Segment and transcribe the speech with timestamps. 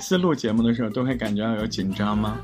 [0.00, 2.40] 次录节目的时候都会感觉到有紧张吗？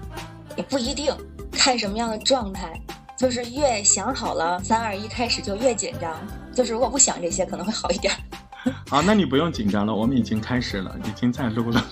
[0.56, 1.12] 也不一定，
[1.50, 2.80] 看什么样的状态。
[3.18, 6.14] 就是越想好了三二一开始就越紧张。
[6.52, 8.12] 就是如果不想这些，可能会好一点。
[8.88, 11.82] 好，那你不用紧张了，我们已经开始了，已经在录了。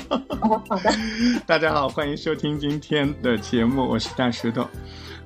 [0.68, 0.92] 好的。
[1.46, 4.66] 大家好，欢迎收听今天的节目，我是大石头。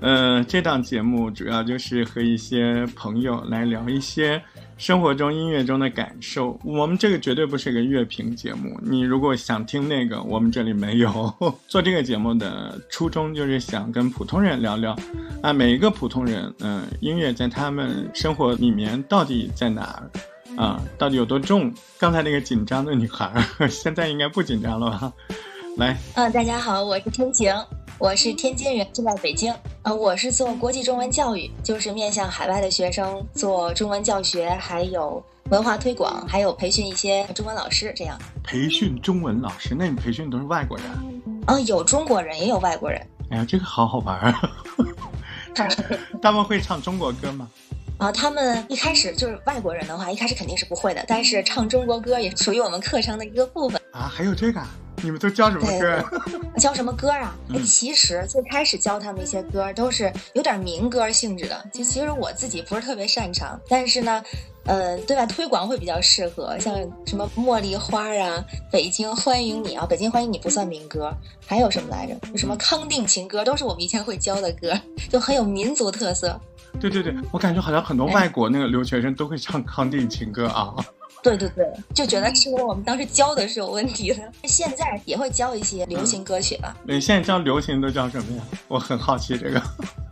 [0.01, 4.43] 呃，这档节目主要就是和一些朋友来聊一些
[4.79, 6.59] 生活中音乐中的感受。
[6.63, 11.35] 我们这个绝对不是个乐评节目，你如果想听那个，我们这里没有。
[11.67, 14.97] 做这个节目的初衷就是想跟普通人聊聊，
[15.43, 20.11] 啊，每一个普通人，嗯，音乐在他们生活里面到底在哪儿？
[20.57, 21.75] 啊，到底有多重？
[21.99, 23.33] 刚才那个紧张的女孩，
[23.69, 25.13] 现在应该不紧张了吧？
[25.77, 27.53] 来，嗯，大家好，我是天晴。
[28.01, 29.53] 我是天津人，住在北京。
[29.83, 37.93] 呃，我是做国际中文教育，就是面向海外的学生做中文教学，还有文化推广，还有培训一些中文老师。
[37.97, 40.87] 这样培训中文老师，那你培训都是外国人？
[41.47, 43.05] 啊，有中国人，也有外国人。
[43.31, 44.51] 哎呀，这个好好玩啊！
[46.23, 47.49] 他们会唱中国歌吗？
[47.99, 51.05] 啊， 他们一开始就是外国人的话，一开始肯定是不会的。
[51.09, 54.03] 但是唱中国歌也属于我们课程的一个部分啊。
[54.03, 54.63] 还有这个。
[55.03, 56.05] 你们都教什么歌？
[56.59, 57.35] 教什么歌啊？
[57.55, 61.65] 哎，其实最开始教他们一些歌都是有点民歌性质的。
[61.73, 64.23] 就其实我自己不是特别擅长，但是呢，
[64.65, 66.75] 呃，对外推广会比较适合，像
[67.07, 71.13] 什么茉莉花啊、北京欢迎你啊，北京欢迎你不算民歌，
[71.47, 72.37] 还有什么来着？
[72.37, 74.73] 什么康定情歌，都是我们以前会教的歌，
[75.09, 76.39] 就很有民族特色。
[76.81, 80.75] 对对对，我感觉好像很多外国那个留学生都会唱康定情歌啊。
[81.23, 84.33] 对对对，就觉得是不是我们当时教的是有问题的？
[84.45, 86.77] 现在也会教一些流行歌曲了。
[86.87, 88.43] 对，现在教流行都教什么呀？
[88.69, 89.63] 我很好奇这个。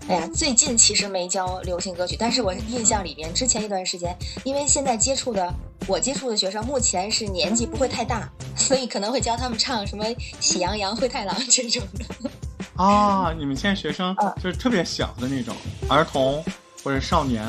[0.09, 5.53] 哎呀，最近其实没教流行歌曲，但是我印象里面，之前一段时间，因为现在接触的
[5.87, 10.05] 我接触的学生目前是年纪不会太大，所以可能会教他们唱什么
[10.41, 12.31] 《喜羊羊灰太狼》这种的。
[12.77, 15.55] 啊，你们现在学生就是特别小的那种
[15.89, 16.45] 儿童。
[16.87, 17.43] 或者少年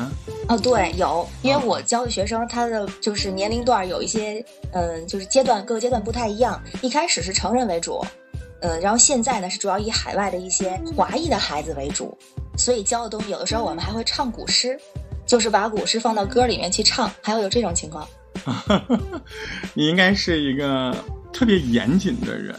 [0.48, 6.60] 哦，对，有，因为我教的学生，他的就是年龄段有一些，嗯，就是阶段各个阶段不太一样。
[6.82, 8.04] 一开始是成人为主，
[8.62, 12.18] 嗯，然后现在呢是主要以海外的一些华裔的孩子为主，
[12.56, 14.76] 所以教的东西有的时候我们还会唱古诗，
[15.24, 18.08] 就是把古诗放到歌里面去唱，还会有这种情况。
[19.72, 20.92] 你应该是一个
[21.32, 22.52] 特别严谨的人。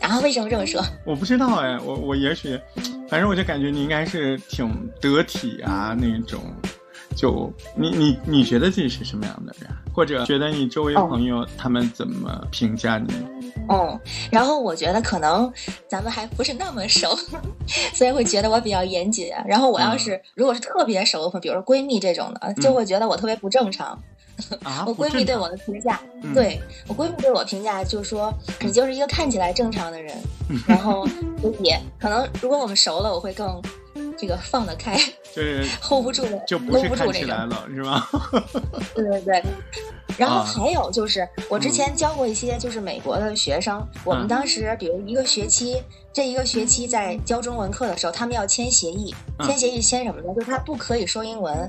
[0.00, 0.80] 然后为什么这么说？
[1.04, 2.56] 我不知道哎，我我也许，
[3.08, 4.68] 反正我就感觉你应该是挺
[5.00, 6.42] 得体啊那种，
[7.16, 9.68] 就你你你觉得自己是什么样的人？
[9.94, 13.14] 或者觉得你周围朋友他们怎么评价你？
[13.68, 13.98] 哦，
[14.30, 15.50] 然后我觉得可能
[15.88, 17.16] 咱们还不是那么熟，
[17.94, 19.32] 所以会觉得我比较严谨。
[19.46, 23.98] 然后我要是如果是特别熟的，比如说闺蜜这种的，就会觉得我特别不正常。
[24.86, 25.98] 我闺蜜对我的评价，
[26.34, 30.14] 对我闺蜜对我评价就是说，你就是一个看起来正常的人，
[30.68, 31.06] 然后
[31.40, 33.58] 所以可能如果我们熟了，我会更
[34.16, 34.96] 这个放得开，
[35.34, 38.08] 就是 hold 不住的，就不是看起来了，是吧？
[38.94, 39.42] 对对对。
[40.16, 45.76] 然后还有就是，我之前教过一些就是美国的学生，我们当时比如一个学期，
[46.10, 50.32] 这一个学期在教中文课的时候，他们要签协议，签协议签什么呢？
[50.34, 51.68] 就是他不可以说英文，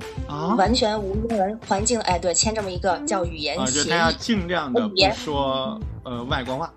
[0.57, 1.99] 完全无英文环境。
[2.01, 6.73] 哎，对，签这么一个叫语言协议，就他要尽量的不说呃外国话，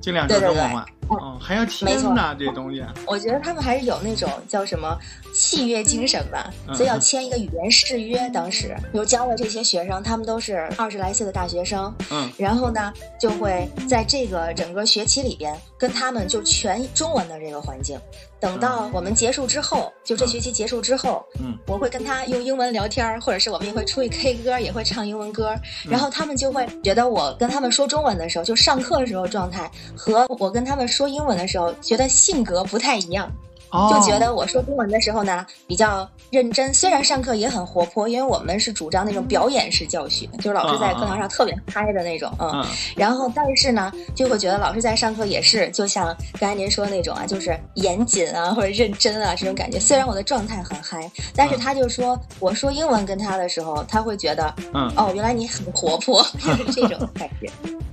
[0.00, 0.86] 尽量说中国话。
[1.10, 2.84] 嗯，还要签呢，这东西。
[3.04, 4.96] 我觉得他们还是有那种叫什么
[5.34, 8.28] 契约精神吧，所以要签一个语言誓约。
[8.28, 17.98] 当时，比如教的这些学生，他们都是二十来岁的大学生，嗯，然后呢，就会在这个整个学期里边，跟他们就全中文的这个环境。
[18.40, 25.54] 等到我们结束之后，就这学期结束之后，嗯，我会跟他用英文聊天，或者是我们也会出去 K 歌，也会唱英文歌，
[25.88, 33.30] 然后他们就会觉得我跟他们说中文的时候，就上课的时候状态和我跟他们说英文的时候，觉得性格不太一样。
[33.72, 46.06] 就觉得我说中文的时候呢比较认真，虽然上课也很活泼，因为我们是主张那种表演式教学，就是老师在课堂上特别嗨的那种，嗯，然后但是呢就会觉得老师在上课也是就像
[46.40, 49.78] 刚才您说的那种啊，就是严谨啊或者认真啊这种感觉。
[49.78, 56.26] 虽然我的状态很嗨，但是他就说我说英文跟他的时候，他会觉得，嗯，哦，原来你很活泼，
[56.74, 57.48] 这种感觉，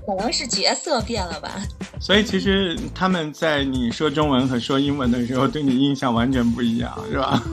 [0.08, 1.62] 可能是角色变了吧。
[2.00, 5.67] 所以其实他们在你说中文和说英文的时候对。
[5.68, 7.44] 你印象完全不一样，是吧？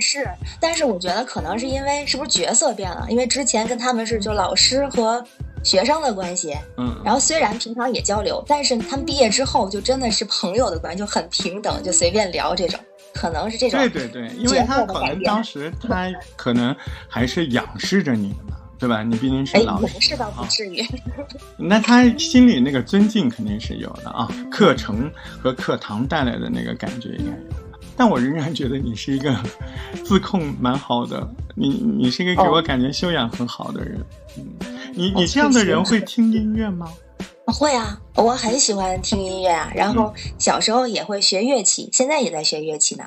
[0.00, 0.28] 是，
[0.60, 3.06] 但是我觉得可能是因为是不是角色变了？
[3.08, 5.24] 因为之前跟他们是就老师和
[5.64, 12.78] 学生的关系，嗯，然后虽然平常也交流，但是他们毕业之后就真的是朋友的关系，就很平等，就随便聊这种，
[13.14, 13.80] 可能是这种。
[13.80, 16.76] 对对对，因为他可能当时他可能
[17.08, 19.02] 还是仰视着你的嘛，对吧？
[19.02, 20.84] 你毕竟是老师，倒不至于。
[21.58, 25.10] 那他心里那个尊敬肯定是有的啊，课程
[25.42, 27.64] 和课堂带来的那个感觉应该有。
[27.96, 29.34] 但我仍然觉得你是一个
[30.04, 33.98] 自控蛮好的，你你是一个给我感觉修养很好的人。
[34.36, 34.44] 嗯，
[34.94, 36.88] 你你这样的人会听音乐吗？
[37.46, 39.72] 会啊，我很喜欢听音乐啊。
[39.74, 43.04] 然后小时候也会学乐器，现在也在学乐器呢。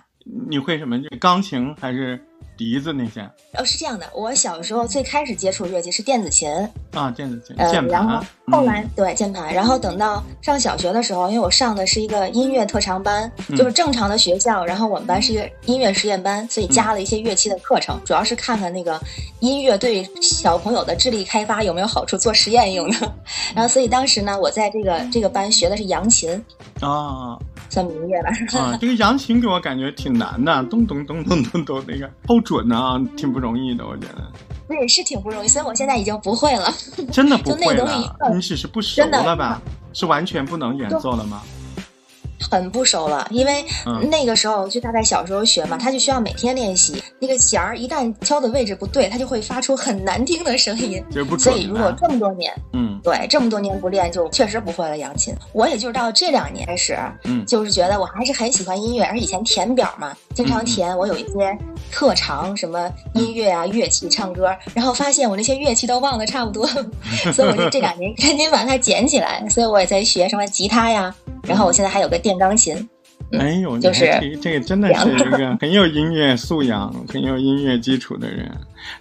[0.50, 1.02] 你会什么？
[1.02, 2.20] 就钢琴还是？
[2.62, 3.22] 笛子那些
[3.54, 4.06] 哦，是这样的。
[4.14, 6.48] 我小时候最开始接触乐器是电子琴
[6.92, 7.88] 啊，电子琴，键盘。
[7.88, 14.64] 然后后来对键盘，然后等到上小学的时候，因为我上的是一个音乐特长班，就是正常的学校。
[14.64, 19.02] 然后我们班是一个音乐实验班，所以加了一些乐器的课程，主要是看看那个
[19.40, 23.14] 音乐对小朋友的智力开发有没有好处，做实验用的。
[23.56, 26.32] 然后所以当时呢，我在这个这个班学的是扬琴
[26.80, 27.40] 啊。
[27.72, 28.30] 算明月了
[28.60, 28.78] 啊！
[28.80, 34.30] 这个扬琴给我感觉挺难的，咚咚咚咚咚咚，那个好准啊，挺不容易的，我觉得。
[34.68, 36.70] 对，是挺不容易，所以我现在已经不会了。
[37.12, 37.90] 真的不会了？
[38.34, 39.62] 你只是不熟了吧？
[39.94, 41.42] 是完全不能演奏了吗？
[42.50, 43.64] 很不熟了，因为
[44.10, 47.02] 那个时候就大概小时候学嘛，他就需要每天练习。
[47.20, 51.04] 那个弦儿一旦敲的位置不对，它就会发出很难听的声音。
[51.38, 55.34] 所以如果这么多年，嗯，对，这么多年不练，就确实不会了扬琴。
[55.54, 61.58] 我也就是到这两年开始，嗯，就是觉得我还是很喜欢音乐，而以前填表嘛，经常填我有一些
[61.92, 66.66] 特长，什么音乐啊、乐器、唱歌，然后发现我那些乐器都忘得差不多，
[67.34, 69.48] 所以我就这两年 赶紧把它捡起来。
[69.50, 71.14] 所以我也在学什么吉他呀。
[71.44, 72.76] 然后我现在还有个电钢琴，
[73.40, 74.06] 哎呦，就是
[74.42, 78.52] 这个真的是一个很有音乐素养、很有音乐基础的人。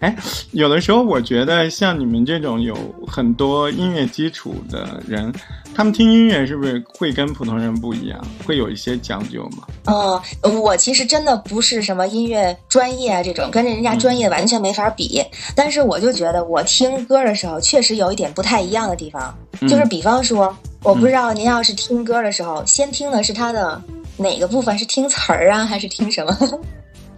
[0.00, 0.14] 哎，
[0.52, 2.76] 有的时候我觉得像你们这种有
[3.06, 5.32] 很多音乐基础的人，
[5.74, 9.66] 他们听音乐是不是会跟普通人不一样，会有一些讲究吗？
[9.86, 10.22] 哦，
[10.62, 15.22] 我其实真的不是什么音乐专业啊，这种跟着人家专业完全没法比。
[15.56, 20.54] 但是我就觉得我听歌的时候确实有一点不太一样的地方，就是比方说。
[20.82, 23.80] 我不知道您要是听歌的时候，先听的是它的
[24.16, 24.78] 哪个部分？
[24.78, 26.36] 是听词儿啊，还是听什么？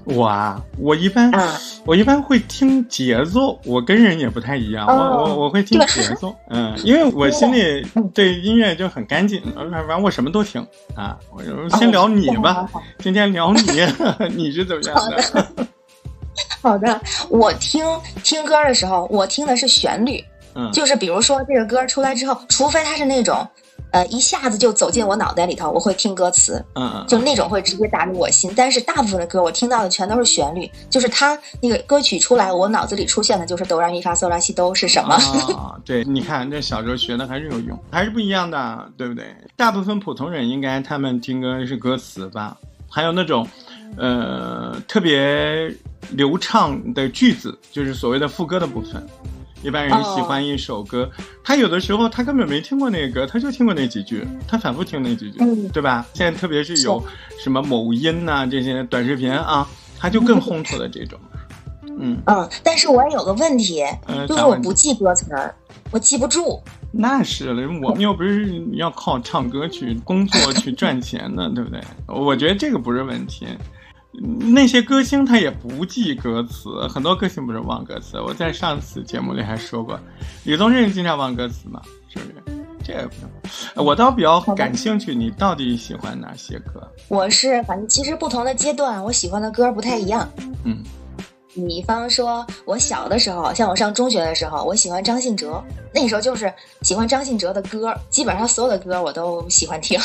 [0.05, 1.31] 我啊，我一般，
[1.85, 3.57] 我一般会听节奏。
[3.65, 6.35] 我跟人也不太一样，我我我会听节奏。
[6.51, 10.61] 嗯，因为我心里对音乐就很干净，反正我什么都听
[10.97, 11.17] 啊。
[11.31, 11.41] 我
[11.79, 12.69] 先聊你吧，
[12.99, 13.63] 今天聊你，
[14.35, 15.67] 你是怎么样的？
[16.61, 17.85] 好的，我听
[18.25, 20.23] 听歌的时候，我听的是旋律。
[20.73, 23.47] 就是比如说这个歌出来之后，除非它是那种，
[23.91, 28.53] 呃，一下子就走进我脑袋里头，我会听歌词，嗯，就那种会直接打入我心。
[28.57, 35.15] 但是大部分的歌我听到的全都是旋律，就是它那个歌曲出来，我脑子里出现的就是哆来咪发嗦拉西哆是什么？
[35.55, 39.25] 啊，对， 你看这小时候学的还是有用，还是不一样的，对不对？
[39.57, 42.57] 大部分普通人应该他们听歌是歌词吧，
[42.89, 43.47] 还有那种，
[43.97, 45.75] 呃，特别
[46.13, 49.07] 流畅的句子，就是所谓的副歌的部分。
[49.63, 51.09] 一般人喜欢一首歌，
[51.45, 55.39] 他有的时候他根本没听过那个歌，他就听过那几句，他反复听那几句，
[55.73, 56.05] 对吧？
[56.15, 57.03] 现在特别是有
[57.43, 59.67] 什么某音呐这些短视频啊，
[59.99, 61.19] 他就更烘托的这种。
[61.99, 63.83] 嗯嗯，但是我也有个问题，
[64.27, 65.55] 就是我不记歌词儿，
[65.91, 66.61] 我记不住。
[66.91, 71.81] 那是了，我们又不是要靠唱歌去工作去赚钱的，对不对？
[72.07, 73.47] 我觉得这个不是问题。
[74.13, 78.21] 那些歌星他也不记歌词，很多歌星不是忘歌词。
[78.21, 79.99] 我在上次节目里还说过，
[80.45, 82.35] 李宗盛经常忘歌词嘛，是不是？
[82.85, 83.87] 这个不用。
[83.87, 86.87] 我倒比较感兴趣，你到底喜欢哪些歌？
[87.09, 90.29] 我是反正其实不同的阶段，我喜欢的歌不太一样。
[90.65, 90.83] 嗯，
[91.55, 95.63] 比方说我小的时候，像我上中学的时候，我喜欢张信哲，
[95.95, 96.53] 那时候就是
[96.83, 99.99] 喜欢张信哲的歌，基本上所有的歌我都喜欢听。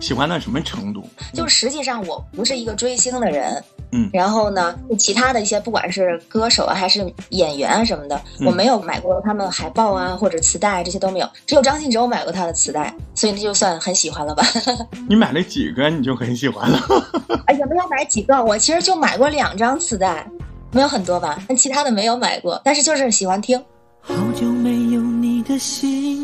[0.00, 1.08] 喜欢到什么程度？
[1.32, 14.44] 就实际上我不是一个追星的人，嗯，然后呢，其他的一些不管是歌手啊还是演员啊什么的，我没有买过他们海报啊或者磁带这些都没有，只有张信哲我买过他的磁带，所以那就算很喜欢了吧。
[15.08, 16.78] 你买了几个你就很喜欢了？
[17.46, 20.26] 哎呀，没有买几个，我其实就买过两张磁带，
[20.72, 23.58] 没有很多吧，但其他的没有买过，但是就是喜欢听。
[24.00, 26.23] 好久没有你的心。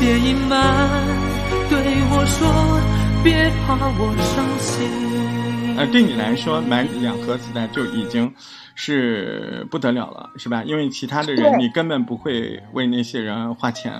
[0.00, 0.88] 别隐瞒，
[1.68, 1.78] 对
[2.10, 2.48] 我说，
[3.22, 5.76] 别怕我伤心。
[5.76, 8.32] 呃，对你来说，买两盒磁带就已经
[8.74, 10.64] 是不得了了，是吧？
[10.64, 13.92] 因为其他的人，你根本不会为那些人花钱，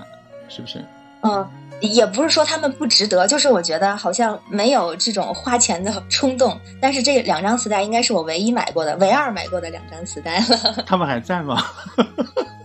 [0.49, 0.83] 是不是？
[1.21, 1.47] 嗯。
[1.83, 6.55] 也不是说他们不值得，就是我觉得好像没有这种花钱的冲动。
[6.79, 10.85] 但是这两张磁带应该是我唯一买过的、唯二买过的两张磁带了。
[10.85, 11.57] 他们还在吗？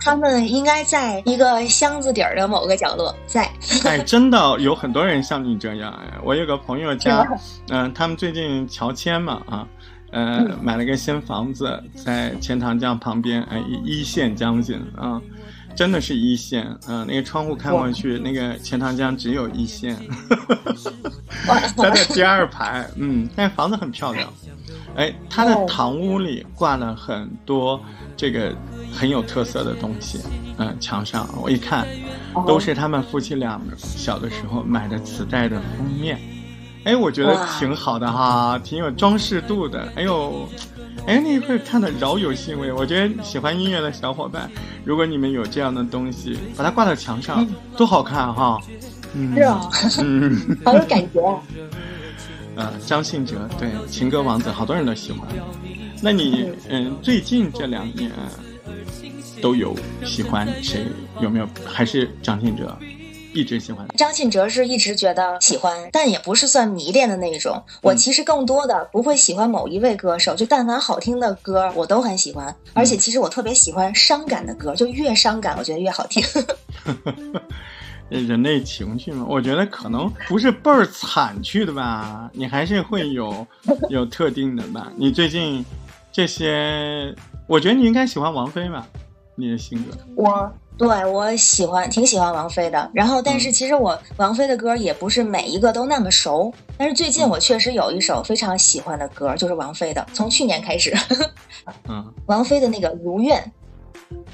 [0.00, 3.50] 他们应该在一个箱子底儿的某个角落，在。
[3.84, 6.18] 哎，真的有很多人像你这样哎！
[6.22, 7.26] 我有个朋友家，
[7.68, 9.66] 嗯，他们最近乔迁嘛啊，
[10.10, 15.20] 呃，买了个新房子在钱塘江旁边，哎，一线江景啊。
[15.76, 19.96] 真的是一线，嗯，那个窗户看过去，那个钱塘江只有一线，
[21.76, 24.28] 它在第二排，嗯，但房子很漂亮，
[24.96, 27.80] 哎，他的堂屋里挂了很多
[28.16, 28.52] 这个
[28.92, 30.20] 很有特色的东西，
[30.58, 31.86] 嗯，墙上我一看，
[32.46, 36.18] 都是他们夫妻俩小的时候买的磁带的封面，
[36.84, 40.48] 哎，我觉得挺好的哈，挺有装饰度的，哎呦。
[41.06, 42.70] 哎，那一块看的饶有兴味。
[42.70, 44.50] 我觉得喜欢音乐的小伙伴，
[44.84, 47.46] 如果你们有这样的东西，把它挂到墙上，
[47.78, 48.60] 多好看哈！
[49.34, 49.70] 是啊，
[50.02, 51.42] 嗯，好有感觉。
[52.56, 55.26] 呃，张信哲，对，情歌王子，好多人都喜欢。
[56.02, 58.10] 那你，嗯，最近这两年
[59.40, 60.84] 都有喜欢谁？
[61.20, 61.48] 有没有？
[61.64, 62.76] 还是张信哲？
[63.34, 67.62] 一直喜欢张信哲，是一直觉得喜欢，但也不是算迷恋的那种。
[67.82, 72.56] 我其实更多的不会喜欢某一位歌手，就但凡好听的歌，我都很喜欢。
[72.72, 76.24] 而且其实我特别喜欢伤感的歌，就越伤感，我觉得越好听。
[78.08, 83.46] 人类情绪嘛，我觉得可能不是倍儿惨去的吧，你还是会有
[83.90, 84.90] 有特定的吧。
[84.96, 85.62] 你最近
[86.10, 87.14] 这些，
[87.46, 88.88] 我觉得你应该喜欢王菲吧，
[89.38, 89.96] 你的性格。
[90.16, 90.52] 我。
[90.76, 92.88] 对，我喜欢，挺喜欢王菲的。
[92.94, 96.54] 然后，但是其实我王菲的歌也不是每一个都那么熟。
[96.76, 100.06] 但是最近我确实有一首非常喜欢的歌，就是王菲的。
[100.14, 100.96] 从去年开始，
[101.88, 103.42] 嗯，王菲的那个《如愿》。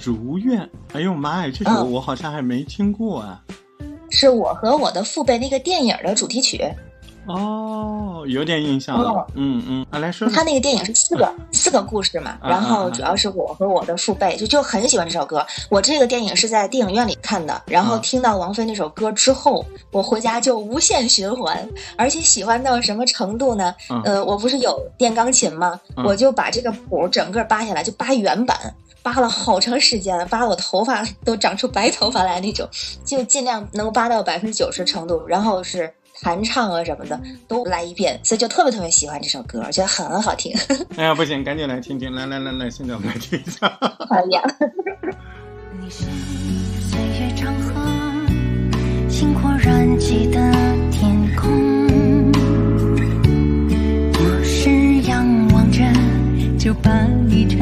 [0.04, 3.42] 如愿，哎呦妈呀，这首我好像还没听过啊。
[4.10, 6.62] 是我和我的父辈那个电影的主题曲。
[7.26, 9.26] 哦，有点印象了。
[9.34, 15.44] 嗯嗯，啊，来说，他那个电影是四个四个故事嘛，然后主要是我和我的父辈就就很喜欢这首歌。
[15.70, 21.66] 我这个电影是在电影院里看的，然后听到王菲那首歌之后，我回家就无限循环，
[21.96, 23.74] 而且喜欢到什么程度呢？
[24.04, 25.80] 呃，我不是有电钢琴吗？
[26.04, 32.68] 我就把这个谱整个扒下来，就扒原版，扒了好长时间，扒我头发都长出白头发来那种，
[33.04, 35.92] 就尽量能扒到百分之九十程度，然后是。
[36.24, 40.50] 弹唱啊什么的都来一遍，所以就特别特别喜欢这首歌，觉得很好听。
[40.96, 42.10] 哎呀，不行，赶紧来听听！
[42.14, 43.66] 来来来来，现在我们来听一下。
[44.08, 44.42] 哎呀。
[45.78, 46.04] 你是
[46.88, 47.74] 岁月长河，
[49.06, 50.40] 星火燃起的
[50.90, 52.32] 天空。
[54.14, 54.70] 我是
[55.06, 55.84] 仰望着，
[56.58, 56.90] 就把
[57.28, 57.60] 你唱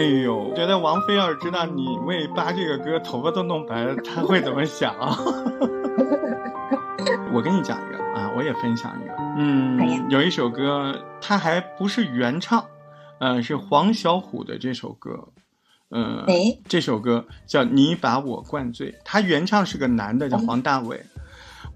[0.00, 4.94] 哎呦，觉得王菲要是知道你为扒这个歌头发都弄白了，她会怎么想？
[7.34, 9.12] 我跟你讲一个啊，我也分享一个。
[9.36, 12.64] 嗯，有一首歌，它还不是原唱，
[13.18, 15.28] 呃，是黄小琥的这首歌。
[15.90, 16.24] 嗯，
[16.66, 20.98] 这首歌叫《你把我灌醉》，它原唱是个男的，叫黄大炜。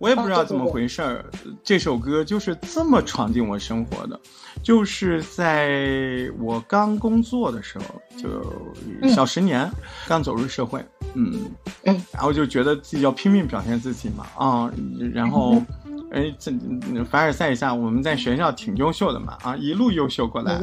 [0.05, 1.25] 我也不知道怎么回事儿，
[1.63, 4.21] 这首歌就是这么闯进我生活的，
[4.63, 7.85] 就是在我刚工作的时候，
[8.15, 9.67] 就小十年，
[10.07, 10.85] 刚走入社会，
[11.15, 11.51] 嗯
[11.85, 14.71] 嗯，然后就觉得自己要拼命表现自己嘛，啊，
[15.15, 15.63] 然后，
[16.11, 16.53] 哎，这
[17.11, 20.61] 凡尔赛一下，我们在学校挺优秀的嘛，啊，一路优秀过来，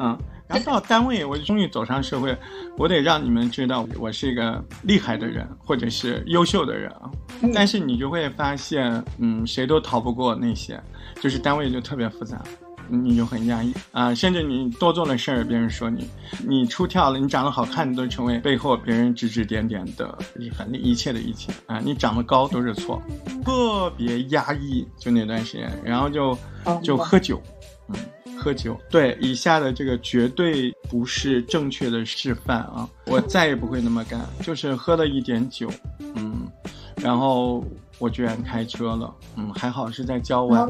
[0.00, 0.18] 嗯。
[0.50, 2.36] 然后到单位，我终于走上社会，
[2.76, 7.08] 我得让你们知道我是一个厉害的人，或者是优秀的人啊。
[7.54, 10.82] 但是你就会发现，嗯，谁都逃不过那些，
[11.20, 12.42] 就是单位就特别复杂，
[12.88, 14.12] 你就很压抑啊。
[14.12, 16.10] 甚至你多做了事儿，别人说你，
[16.44, 21.78] 你出跳了，你长得好看，你都成为背后别人指指点点的厉害，那一切的一切啊。
[21.78, 23.00] 你长得高都是错，
[23.44, 26.36] 特别压抑，就那段时间，然后就
[26.82, 27.40] 就喝酒，
[27.88, 27.94] 嗯。
[28.40, 32.88] 喝酒，对以下的这个绝对不是正确的示范啊！
[33.04, 35.70] 我再也不会那么干，就是喝了一点酒，
[36.14, 36.48] 嗯，
[36.96, 37.62] 然后
[37.98, 40.66] 我居然开车了，嗯，还好是在郊外，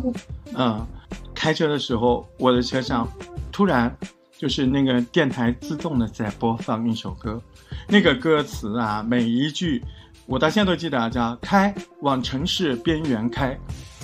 [0.55, 0.85] 嗯，
[1.33, 3.09] 开车的时候我的车上
[3.53, 3.97] 突然
[4.37, 7.41] 就是那个电台自动的在播放一首歌，
[7.87, 9.81] 那个歌词啊，每一句
[10.27, 13.57] 我到现在都记得啊，叫开往城市边缘开。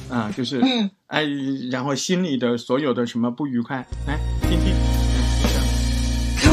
[0.08, 0.60] 啊，就是，
[1.08, 1.24] 哎，
[1.70, 4.74] 然后心里的所有的什么不愉快，来听听。
[6.36, 6.50] 开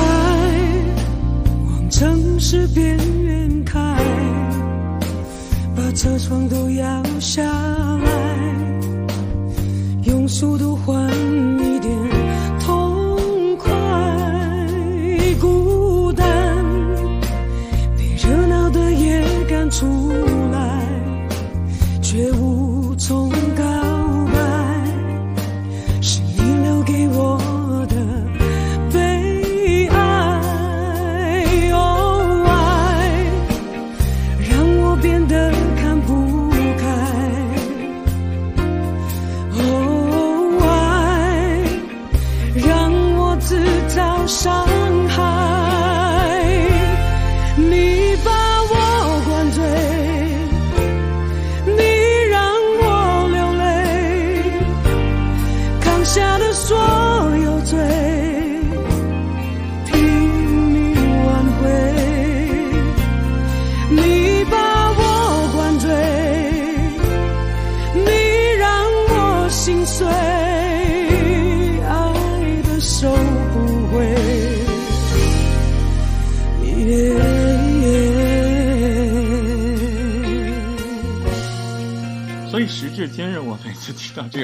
[1.66, 3.80] 往城市边缘开，
[5.76, 8.38] 把车窗都摇下来，
[10.04, 11.08] 用速度换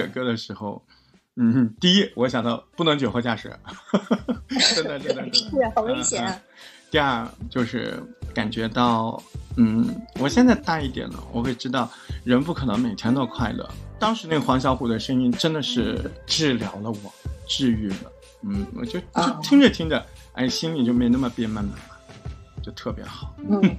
[0.09, 0.83] 歌的时候，
[1.35, 3.51] 嗯，第一我想到不能酒后驾驶，
[4.75, 6.41] 真的真的真的，是好危险。
[6.91, 8.01] 第二就是
[8.33, 9.21] 感觉到，
[9.57, 9.87] 嗯，
[10.19, 11.89] 我现在大一点了，我会知道
[12.23, 13.69] 人不可能每天都快乐。
[13.99, 17.13] 当时那个黄小琥的声音真的是治疗了我，
[17.47, 21.73] 治愈了，嗯，我就就听着听着，哎，心里就没那么憋闷了。
[22.69, 23.33] 就特别好，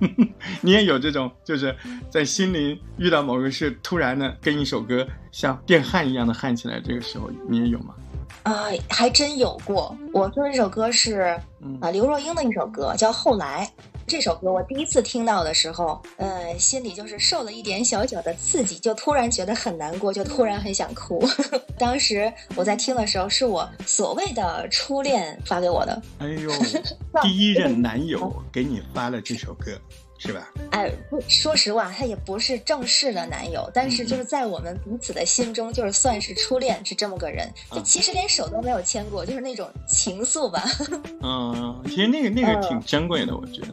[0.62, 1.74] 你也有这种，就是
[2.10, 7.94] 在心灵遇到某个事，突然的跟一首歌像电焊一样的焊起来，这个时候你也有吗？
[8.42, 9.96] 啊，还真有过。
[10.12, 11.38] 我说这首歌是
[11.80, 13.70] 啊，刘若英的一首歌，叫《后来》。
[14.06, 21.22] 这首歌我第一次听到的时候，呃，心里就是受了一点小小的刺激，就突然觉得很难过，就突然很想哭。
[21.78, 26.02] 当时我在听的时候，是我所谓的初恋发给我的。
[26.18, 26.50] 哎呦，
[27.22, 29.78] 第一任男友给你发了这首歌，
[30.22, 30.46] 是吧？
[30.72, 30.92] 哎，
[31.26, 37.50] 说实话，他也不是正式的男友，但是就是在我们彼此的心中，就是算是初恋，是这么个人。
[37.72, 40.62] 就其实连手都没有牵过，就是那种情愫吧。
[41.24, 43.68] 嗯，其实那个那个挺珍贵的，我觉得。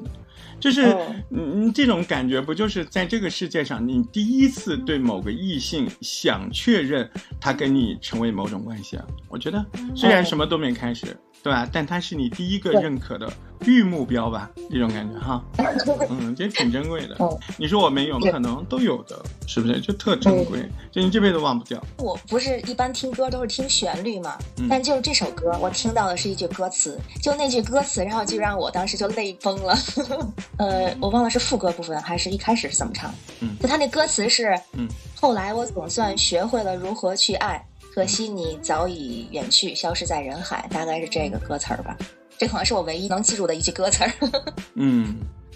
[0.59, 0.87] 就是，
[1.29, 7.07] 嗯，这种感觉不就是在这个世界上，你第一次对某个异性想确认
[7.39, 9.05] 他跟你成为某种关系啊？
[9.29, 9.63] 我觉得
[9.95, 11.15] 虽然什么都没开始。
[11.43, 11.67] 对吧？
[11.71, 13.31] 但它是你第一个认可的
[13.65, 14.49] 预目标吧？
[14.69, 15.43] 这种感觉哈，
[16.09, 17.17] 嗯，这挺珍贵的。
[17.57, 19.79] 你说我没有，可能都有的，是不是？
[19.79, 21.81] 就特珍贵，就你这辈子忘不掉。
[21.97, 24.37] 我不是一般听歌都是听旋律嘛，
[24.69, 29.77] 但就是这首歌，我听到的是一句歌词，就那句歌词，然后就让我当时就泪崩了。
[30.57, 33.13] 呃，我忘了是副歌部分还是一开始是怎么唱？
[33.39, 37.63] 嗯，就他那歌词是，嗯，后来我总算学会了如何去爱。
[37.97, 41.97] 可惜你早已远去，消失在人海，大概是这个歌词儿吧。
[42.37, 44.11] 这可能是我唯一能记住的一句歌词儿。
[44.77, 45.15] 嗯，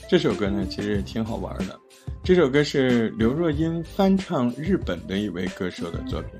[0.09, 1.79] 这首歌呢其实也挺好玩的。
[2.23, 6.31] 这首歌是刘若英翻唱日本的一位歌手的作品，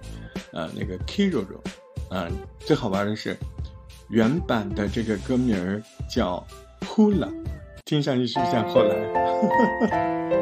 [0.54, 1.60] 呃，那个 Kiroro。
[2.10, 3.38] 嗯，最好玩的是，
[4.10, 6.44] 原版的这个歌名儿叫
[6.80, 7.32] Hula，
[7.86, 10.32] 听上去是不是像后来？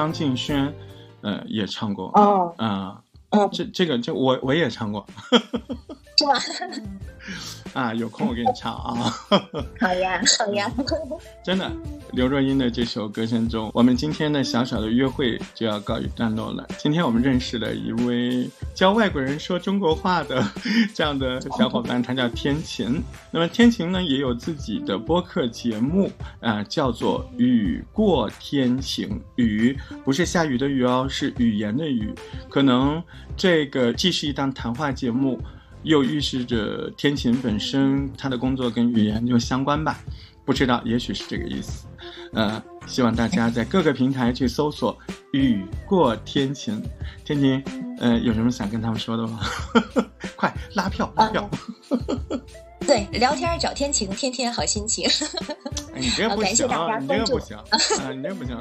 [0.00, 0.72] 张敬轩，
[1.20, 2.06] 呃，也唱过。
[2.14, 3.02] 哦，啊，
[3.52, 5.06] 这这个就我我也唱过，
[6.16, 6.32] 是吧？
[7.78, 9.12] 啊，有空我给你唱啊！
[9.78, 10.72] 好呀，好呀！
[11.44, 11.70] 真的，
[12.12, 16.66] 刘若英的这首歌声中，我们今天的小小的约会就要告一段落了。
[16.78, 20.44] 今天我们认识了一位教外国人说中国话的
[20.94, 23.02] 这样的小伙伴，他叫天晴。
[23.30, 29.08] 那么天晴呢，也有自己的播客节目，啊，叫做《雨过天晴》。
[29.36, 32.12] 雨不是下雨的雨哦，是语言的语。
[32.48, 33.02] 可能
[33.36, 35.40] 这个既是一档谈话节目。
[35.82, 39.98] 又预示着天晴本身，他的工作跟语言就相关吧？
[40.44, 41.86] 不知道，也许是这个意思。
[42.32, 44.96] 呃，希望大家在各个平台去搜索
[45.32, 46.80] “雨过天晴”。
[47.24, 47.62] 天晴，
[47.98, 49.40] 呃，有什么想跟他们说的吗？
[50.36, 51.48] 快拉票拉票！
[52.86, 55.08] 对，聊天找天晴，天天好心情。
[55.94, 56.66] 你这不行，
[57.00, 58.10] 你这个不行啊！
[58.12, 58.58] 你这不行，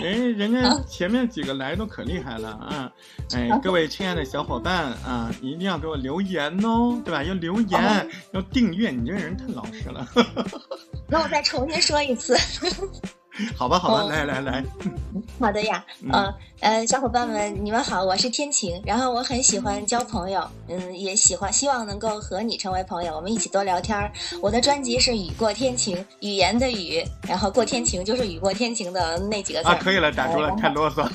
[0.00, 2.90] 人人家前面几个来都可厉害了啊！
[3.34, 7.24] 哎，各位亲爱的小伙伴啊，一定要给我留言哦，对吧？
[7.24, 8.90] 要留言，要订阅。
[8.90, 10.06] 你这个人太老实了。
[11.08, 12.36] 那我再重新说一次。
[13.54, 14.64] 好吧，好吧，来来来，
[15.38, 24.10] 好的呀，嗯呃，小伙伴们，你们好，我是天晴，然后我很喜欢交朋友，嗯，也喜欢，希望能够和你成为朋友，我们一起多聊天儿。
[24.40, 31.06] 我的专辑是雨过天晴，语言的雨，然后过天晴就是雨过天晴的那几个字啊，可以了，打住了，太啰嗦。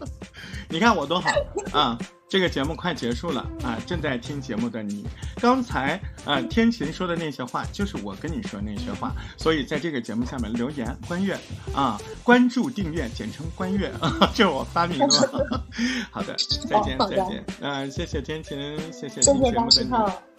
[0.70, 1.30] 你看我多好
[1.72, 1.98] 啊，
[2.28, 3.78] 这个节目快结束了啊！
[3.86, 5.04] 正在听节目的你，
[5.40, 9.14] 刚才啊天晴说的那些话，就是我跟你说那些话。
[9.38, 11.38] 所以在这个节目下面留言关阅
[11.74, 13.90] 啊，关注订阅，简称关阅，
[14.34, 15.66] 这是我发明 的。
[16.10, 16.36] 好的，
[16.68, 17.44] 再见再见。
[17.60, 19.22] 嗯，谢谢天晴，谢谢。
[19.22, 19.90] 听节目的你。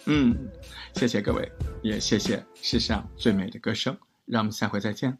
[0.05, 0.37] 嗯，
[0.93, 3.97] 谢谢各位，也谢谢世上最美的歌声。
[4.25, 5.17] 让我们下回再见。